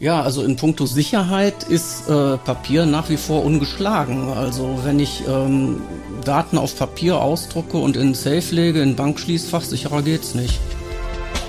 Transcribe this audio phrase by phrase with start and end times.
[0.00, 4.30] Ja, also in puncto Sicherheit ist äh, Papier nach wie vor ungeschlagen.
[4.30, 5.82] Also wenn ich ähm,
[6.24, 10.58] Daten auf Papier ausdrucke und in Safe lege, in Bankschließfach, sicherer geht's nicht.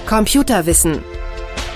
[0.05, 0.99] Computerwissen.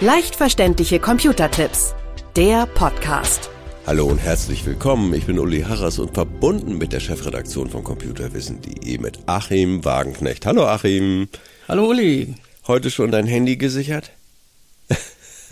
[0.02, 1.96] Leicht verständliche Computertipps.
[2.36, 3.50] Der Podcast.
[3.88, 5.14] Hallo und herzlich willkommen.
[5.14, 10.46] Ich bin Uli Harras und verbunden mit der Chefredaktion von Computerwissen.de mit Achim Wagenknecht.
[10.46, 11.30] Hallo Achim.
[11.70, 12.36] Hallo Uli.
[12.68, 14.12] Heute schon dein Handy gesichert?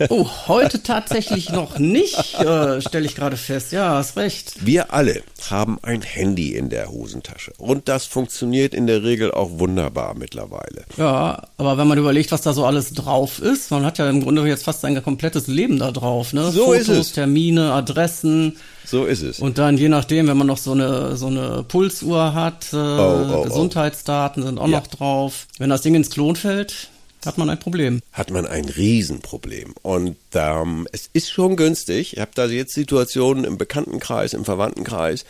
[0.08, 3.72] Oh, heute tatsächlich noch nicht, äh, stelle ich gerade fest.
[3.72, 4.54] Ja, hast recht.
[4.64, 7.52] Wir alle haben ein Handy in der Hosentasche.
[7.58, 10.84] Und das funktioniert in der Regel auch wunderbar mittlerweile.
[10.96, 14.22] Ja, aber wenn man überlegt, was da so alles drauf ist, man hat ja im
[14.22, 16.32] Grunde jetzt fast sein komplettes Leben da drauf.
[16.32, 16.50] Ne?
[16.50, 17.12] So Fotos, ist es.
[17.12, 18.56] Termine, Adressen.
[18.84, 19.38] So ist es.
[19.40, 23.26] Und dann je nachdem, wenn man noch so eine, so eine Pulsuhr hat, äh, Oh,
[23.30, 23.42] oh, oh.
[23.42, 24.78] Gesundheitsdaten sind auch Ja.
[24.80, 25.46] noch drauf.
[25.58, 26.88] Wenn das Ding ins Klon fällt,
[27.26, 28.00] hat man ein Problem.
[28.12, 29.74] hat man ein Riesenproblem.
[29.82, 32.14] Und ähm, es ist schon günstig.
[32.14, 35.24] Ich habe da jetzt Situationen im Bekanntenkreis, im Verwandtenkreis,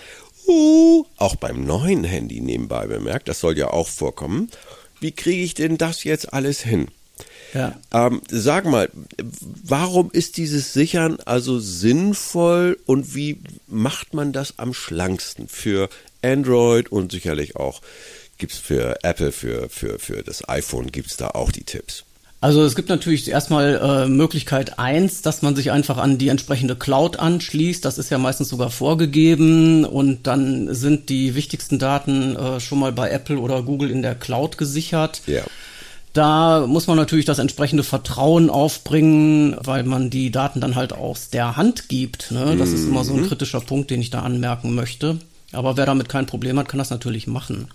[0.47, 4.51] uh, auch beim neuen Handy nebenbei bemerkt, das soll ja auch vorkommen.
[5.01, 6.89] Wie kriege ich denn das jetzt alles hin?
[7.53, 7.78] Ja.
[7.92, 8.91] Ähm, sag mal,
[9.62, 15.89] warum ist dieses Sichern also sinnvoll und wie macht man das am schlanksten für
[16.23, 17.81] Android und sicherlich auch
[18.45, 22.05] gibt's für Apple, für, für, für das iPhone gibt's da auch die Tipps.
[22.42, 26.77] Also es gibt natürlich erstmal äh, Möglichkeit eins, dass man sich einfach an die entsprechende
[26.77, 27.83] Cloud anschließt.
[27.83, 32.92] Das ist ja meistens sogar vorgegeben und dann sind die wichtigsten Daten äh, schon mal
[32.92, 35.23] bei Apple oder Google in der Cloud gesichert.
[35.27, 35.45] Ja.
[36.12, 41.31] Da muss man natürlich das entsprechende Vertrauen aufbringen, weil man die Daten dann halt aus
[41.31, 42.31] der Hand gibt.
[42.31, 42.56] Ne?
[42.58, 45.19] Das ist immer so ein kritischer Punkt, den ich da anmerken möchte.
[45.55, 47.69] Aber wer damit kein Problem hat, kann das natürlich machen.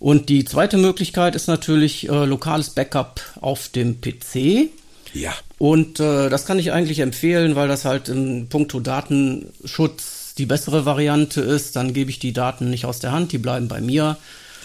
[0.00, 4.70] Und die zweite Möglichkeit ist natürlich äh, lokales Backup auf dem PC.
[5.12, 5.32] Ja.
[5.58, 10.84] Und äh, das kann ich eigentlich empfehlen, weil das halt in puncto Datenschutz die bessere
[10.84, 11.74] Variante ist.
[11.74, 14.16] Dann gebe ich die Daten nicht aus der Hand, die bleiben bei mir.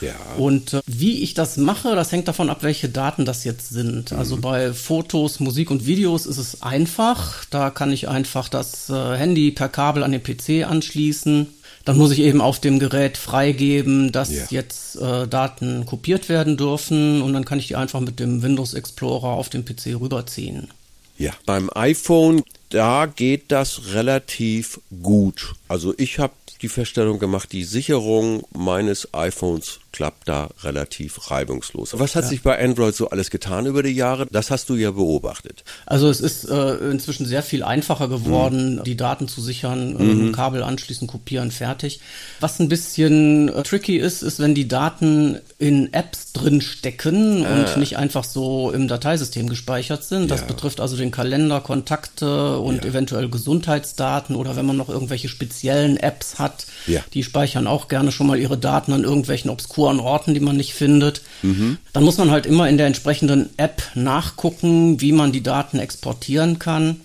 [0.02, 0.16] Ja.
[0.38, 4.12] Und äh, wie ich das mache, das hängt davon ab, welche Daten das jetzt sind.
[4.14, 7.46] Also bei Fotos, Musik und Videos ist es einfach.
[7.50, 11.48] Da kann ich einfach das äh, Handy per Kabel an den PC anschließen.
[11.86, 14.44] Dann muss ich eben auf dem Gerät freigeben, dass Ja.
[14.50, 18.74] jetzt äh, Daten kopiert werden dürfen und dann kann ich die einfach mit dem Windows
[18.74, 20.70] Explorer auf den PC rüberziehen.
[21.18, 22.44] Ja, beim iPhone,
[22.74, 25.54] da geht das relativ gut.
[25.68, 31.98] Also ich habe die Feststellung gemacht, die Sicherung meines iPhones klappt da relativ reibungslos.
[32.00, 34.26] Was hat sich bei Android so alles getan über die Jahre?
[34.32, 35.64] Das hast du ja beobachtet.
[35.86, 40.64] Also es ist äh, inzwischen sehr viel einfacher geworden, die Daten zu sichern, ähm, Kabel
[40.64, 42.00] anschließen, kopieren, fertig.
[42.40, 47.78] Was ein bisschen äh, tricky ist, ist, wenn die Daten in Apps drin stecken und
[47.78, 50.32] nicht einfach so im Dateisystem gespeichert sind.
[50.32, 50.48] Das Ja.
[50.48, 52.90] betrifft also den Kalender, Kontakte und Ja.
[52.92, 57.02] eventuell Gesundheitsdaten oder wenn man noch irgendwelche speziellen Apps hat, Ja.
[57.14, 60.74] die speichern auch gerne schon mal ihre Daten an irgendwelchen obskuren Orten, die man nicht
[60.74, 61.22] findet.
[61.42, 66.60] Dann muss man halt immer in der entsprechenden App nachgucken, wie man die Daten exportieren
[66.60, 67.02] kann.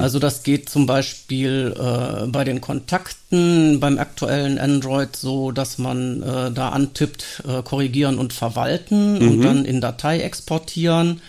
[0.00, 6.22] Also das geht zum Beispiel äh, bei den Kontakten beim aktuellen Android so, dass man
[6.22, 11.20] äh, da antippt, äh, korrigieren und verwalten und dann in Datei exportieren.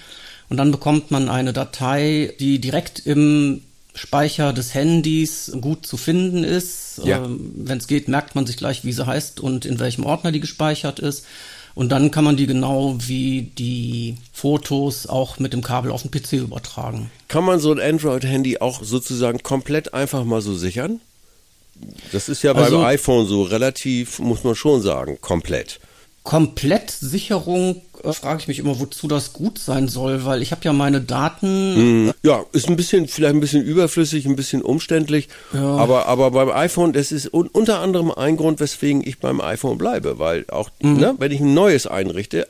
[0.49, 3.61] Und dann bekommt man eine Datei, die direkt im
[3.93, 7.01] Speicher des Handys gut zu finden ist.
[7.03, 7.23] Ja.
[7.25, 10.31] Ähm, Wenn es geht, merkt man sich gleich, wie sie heißt und in welchem Ordner
[10.31, 11.25] die gespeichert ist.
[11.75, 16.11] Und dann kann man die genau wie die Fotos auch mit dem Kabel auf den
[16.11, 17.11] PC übertragen.
[17.27, 20.99] Kann man so ein Android-Handy auch sozusagen komplett einfach mal so sichern?
[22.11, 25.79] Das ist ja Also- beim iPhone so relativ, muss man schon sagen, komplett.
[26.23, 30.73] Komplettsicherung äh, frage ich mich immer, wozu das gut sein soll, weil ich habe ja
[30.73, 32.13] meine Daten.
[32.23, 35.29] Ja, ist ein bisschen, vielleicht ein bisschen überflüssig, ein bisschen umständlich.
[35.53, 39.77] Aber, aber beim iPhone, das ist un unter anderem ein Grund, weswegen ich beim iPhone
[39.77, 42.47] bleibe, weil auch, ne, wenn ich ein neues einrichte,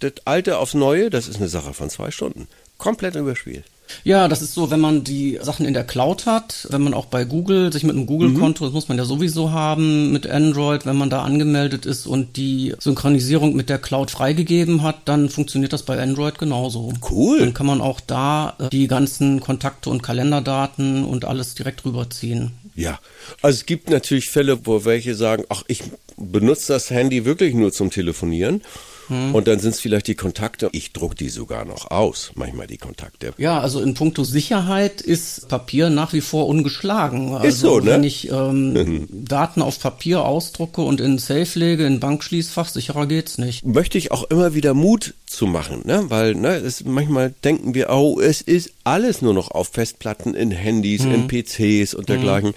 [0.00, 2.48] das alte aufs neue, das ist eine Sache von zwei Stunden.
[2.78, 3.64] Komplett überspielt.
[4.02, 7.06] Ja, das ist so, wenn man die Sachen in der Cloud hat, wenn man auch
[7.06, 10.96] bei Google sich mit einem Google-Konto, das muss man ja sowieso haben mit Android, wenn
[10.96, 15.82] man da angemeldet ist und die Synchronisierung mit der Cloud freigegeben hat, dann funktioniert das
[15.82, 16.92] bei Android genauso.
[17.10, 17.38] Cool.
[17.38, 22.52] Dann kann man auch da äh, die ganzen Kontakte und Kalenderdaten und alles direkt rüberziehen.
[22.74, 22.98] Ja,
[23.40, 25.82] also es gibt natürlich Fälle, wo welche sagen, ach, ich
[26.16, 28.62] benutze das Handy wirklich nur zum Telefonieren.
[29.08, 29.34] Hm.
[29.34, 30.68] Und dann sind es vielleicht die Kontakte.
[30.72, 33.34] Ich druck die sogar noch aus, manchmal die Kontakte.
[33.38, 37.34] Ja, also in puncto Sicherheit ist Papier nach wie vor ungeschlagen.
[37.34, 37.86] Also ist so, ne?
[37.86, 43.38] Wenn ich ähm, Daten auf Papier ausdrucke und in Safe lege, in Bankschließfach, sicherer geht's
[43.38, 43.64] nicht.
[43.64, 46.04] Möchte ich auch immer wieder Mut zu machen, ne?
[46.08, 50.50] Weil ne, es, manchmal denken wir, oh, es ist alles nur noch auf Festplatten, in
[50.50, 51.14] Handys, hm.
[51.14, 52.50] in PCs und dergleichen.
[52.50, 52.54] Hm.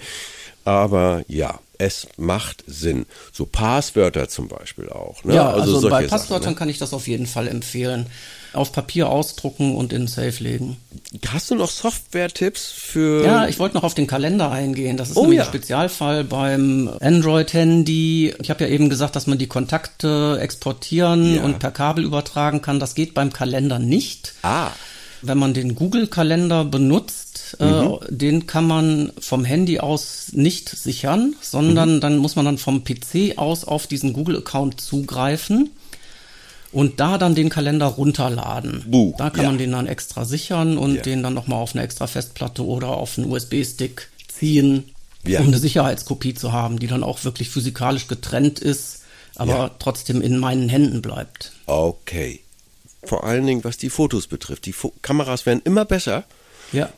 [0.64, 3.06] Aber ja, es macht Sinn.
[3.32, 5.22] So Passwörter zum Beispiel auch.
[5.24, 5.36] Ne?
[5.36, 6.58] Ja, also, also bei Passwörtern Sachen, ne?
[6.58, 8.06] kann ich das auf jeden Fall empfehlen.
[8.52, 10.78] Auf Papier ausdrucken und in Safe legen.
[11.28, 13.24] Hast du noch Software-Tipps für.
[13.24, 14.96] Ja, ich wollte noch auf den Kalender eingehen.
[14.96, 15.44] Das ist oh, nämlich ja.
[15.44, 18.34] ein Spezialfall beim Android-Handy.
[18.40, 21.42] Ich habe ja eben gesagt, dass man die Kontakte exportieren ja.
[21.42, 22.80] und per Kabel übertragen kann.
[22.80, 24.34] Das geht beim Kalender nicht.
[24.42, 24.70] Ah.
[25.20, 27.27] Wenn man den Google-Kalender benutzt,
[27.60, 27.98] äh, mhm.
[28.08, 32.00] den kann man vom Handy aus nicht sichern, sondern mhm.
[32.00, 35.70] dann muss man dann vom PC aus auf diesen Google-Account zugreifen
[36.72, 38.84] und da dann den Kalender runterladen.
[38.86, 39.50] Buh, da kann ja.
[39.50, 41.02] man den dann extra sichern und ja.
[41.02, 44.92] den dann nochmal auf eine extra Festplatte oder auf einen USB-Stick ziehen,
[45.24, 45.40] ja.
[45.40, 49.02] um eine Sicherheitskopie zu haben, die dann auch wirklich physikalisch getrennt ist,
[49.36, 51.52] aber trotzdem in meinen Händen bleibt.
[51.66, 52.40] Okay.
[53.04, 54.66] Vor allen Dingen, was die Fotos betrifft.
[54.66, 56.24] Die Fo Kameras werden immer besser.
[56.72, 56.90] Ja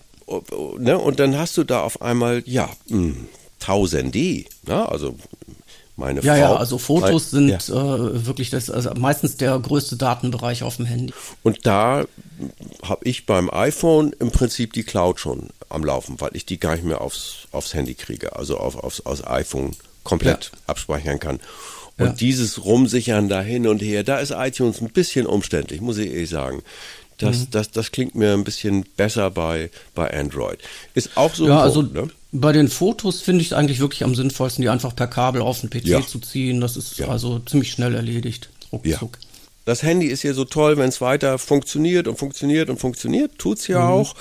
[0.78, 3.14] ne, und dann hast du da auf einmal, ja, mh,
[3.58, 5.16] tausende, ne, also
[6.00, 6.40] meine ja, Frau.
[6.40, 7.96] Ja, also Fotos mein, sind ja.
[7.96, 11.12] äh, wirklich das, also meistens der größte Datenbereich auf dem Handy.
[11.42, 12.04] Und da
[12.82, 16.74] habe ich beim iPhone im Prinzip die Cloud schon am Laufen, weil ich die gar
[16.74, 20.58] nicht mehr aufs, aufs Handy kriege, also auf, aufs, aufs iPhone komplett ja.
[20.66, 21.40] abspeichern kann.
[21.98, 22.12] Und ja.
[22.12, 26.30] dieses Rumsichern da hin und her, da ist iTunes ein bisschen umständlich, muss ich ehrlich
[26.30, 26.62] sagen.
[27.20, 27.46] Das, mhm.
[27.50, 30.58] das, das klingt mir ein bisschen besser bei, bei Android.
[30.94, 31.46] Ist auch so.
[31.46, 32.08] Ja, also ne?
[32.32, 35.60] bei den Fotos finde ich es eigentlich wirklich am sinnvollsten, die einfach per Kabel auf
[35.60, 36.06] den PC ja.
[36.06, 36.60] zu ziehen.
[36.60, 37.08] Das ist ja.
[37.08, 38.50] also ziemlich schnell erledigt.
[38.72, 39.18] Ruckzuck.
[39.20, 39.28] Ja.
[39.64, 43.58] Das Handy ist ja so toll, wenn es weiter funktioniert und funktioniert und funktioniert, tut
[43.58, 43.90] es ja mhm.
[43.90, 44.14] auch.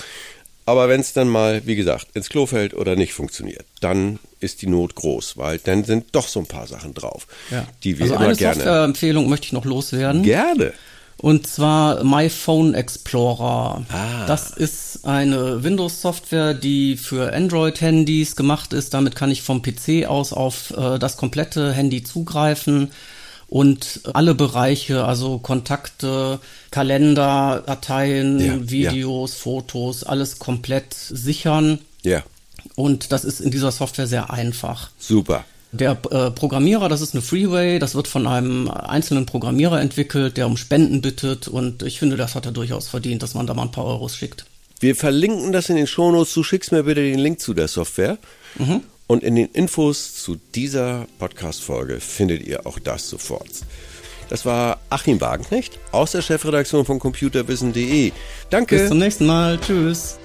[0.65, 4.61] Aber wenn es dann mal, wie gesagt, ins Klo fällt oder nicht funktioniert, dann ist
[4.61, 7.65] die Not groß, weil dann sind doch so ein paar Sachen drauf, ja.
[7.83, 8.55] die wir also immer eine gerne.
[8.55, 10.21] Softwareempfehlung möchte ich noch loswerden.
[10.21, 10.73] Gerne.
[11.21, 13.83] Und zwar My Phone Explorer.
[13.89, 14.25] Ah.
[14.25, 18.93] Das ist eine Windows-Software, die für Android-Handys gemacht ist.
[18.93, 22.91] Damit kann ich vom PC aus auf äh, das komplette Handy zugreifen
[23.49, 26.39] und alle Bereiche, also Kontakte,
[26.71, 29.39] Kalender, Dateien, ja, Videos, ja.
[29.39, 31.79] Fotos, alles komplett sichern.
[32.03, 32.23] Ja.
[32.75, 34.91] Und das ist in dieser Software sehr einfach.
[34.97, 35.43] Super.
[35.71, 40.47] Der äh, Programmierer, das ist eine Freeway, das wird von einem einzelnen Programmierer entwickelt, der
[40.47, 43.63] um Spenden bittet und ich finde, das hat er durchaus verdient, dass man da mal
[43.63, 44.45] ein paar Euros schickt.
[44.79, 46.33] Wir verlinken das in den Shownotes.
[46.33, 48.17] Du schickst mir bitte den Link zu der Software.
[48.57, 48.81] Mhm.
[49.07, 53.49] Und in den Infos zu dieser Podcast-Folge findet ihr auch das sofort.
[54.29, 58.11] Das war Achim Wagenknecht aus der Chefredaktion von computerwissen.de.
[58.51, 58.77] Danke.
[58.77, 59.59] Bis zum nächsten Mal.
[59.59, 60.17] Tschüss.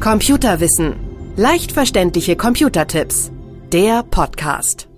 [0.00, 0.96] Computerwissen.
[1.36, 3.30] Leicht verständliche Computertipps
[3.72, 4.88] der Podcast.